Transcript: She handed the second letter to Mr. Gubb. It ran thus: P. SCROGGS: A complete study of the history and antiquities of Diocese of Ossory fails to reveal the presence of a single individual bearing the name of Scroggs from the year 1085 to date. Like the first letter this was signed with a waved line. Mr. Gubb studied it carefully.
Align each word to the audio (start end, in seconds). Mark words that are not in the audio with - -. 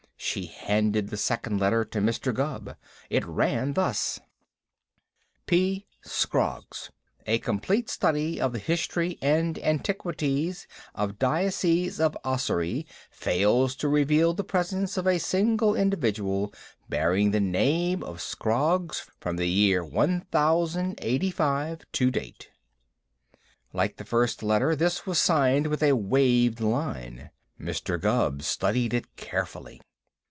She 0.23 0.45
handed 0.45 1.09
the 1.09 1.17
second 1.17 1.59
letter 1.59 1.83
to 1.83 1.99
Mr. 1.99 2.31
Gubb. 2.33 2.77
It 3.09 3.25
ran 3.25 3.73
thus: 3.73 4.19
P. 5.47 5.87
SCROGGS: 6.03 6.91
A 7.25 7.39
complete 7.39 7.89
study 7.89 8.39
of 8.39 8.53
the 8.53 8.59
history 8.59 9.17
and 9.21 9.57
antiquities 9.59 10.67
of 10.93 11.17
Diocese 11.19 11.99
of 11.99 12.15
Ossory 12.23 12.85
fails 13.09 13.75
to 13.77 13.89
reveal 13.89 14.33
the 14.35 14.43
presence 14.43 14.95
of 14.95 15.07
a 15.07 15.17
single 15.17 15.75
individual 15.75 16.53
bearing 16.87 17.31
the 17.31 17.41
name 17.41 18.03
of 18.03 18.21
Scroggs 18.21 19.07
from 19.19 19.37
the 19.37 19.49
year 19.49 19.83
1085 19.83 21.81
to 21.93 22.11
date. 22.11 22.51
Like 23.73 23.97
the 23.97 24.05
first 24.05 24.43
letter 24.43 24.75
this 24.75 25.05
was 25.07 25.17
signed 25.19 25.65
with 25.67 25.81
a 25.83 25.93
waved 25.95 26.61
line. 26.61 27.31
Mr. 27.59 27.99
Gubb 27.99 28.43
studied 28.43 28.93
it 28.93 29.13
carefully. 29.17 29.81